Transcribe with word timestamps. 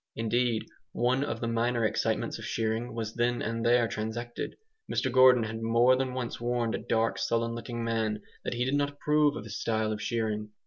Indeed, 0.15 0.65
one 0.93 1.23
of 1.23 1.41
the 1.41 1.47
minor 1.47 1.85
excitements 1.85 2.39
of 2.39 2.45
shearing 2.45 2.95
was 2.95 3.13
then 3.13 3.43
and 3.43 3.63
there 3.63 3.87
transacted. 3.87 4.55
Mr 4.91 5.11
Gordon 5.11 5.43
had 5.43 5.61
more 5.61 5.95
than 5.95 6.15
once 6.15 6.41
warned 6.41 6.73
a 6.73 6.79
dark 6.79 7.19
sullen 7.19 7.53
looking 7.53 7.83
man 7.83 8.23
that 8.43 8.55
he 8.55 8.65
did 8.65 8.73
not 8.73 8.89
approve 8.89 9.35
of 9.35 9.43
his 9.43 9.59
style 9.61 9.91
of 9.91 10.01
shearing. 10.01 10.49